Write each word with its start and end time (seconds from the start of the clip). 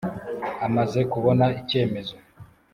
Amaze 0.67 0.99
kubona 1.11 1.45
icyemezo. 1.59 2.15